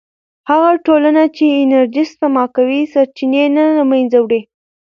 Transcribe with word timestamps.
هغه 0.49 0.71
ټولنه 0.85 1.23
چې 1.35 1.43
انرژي 1.63 2.03
سپما 2.11 2.45
کوي، 2.55 2.81
سرچینې 2.93 3.43
نه 3.55 3.63
له 3.77 3.83
منځه 3.91 4.17
وړي. 4.21 4.41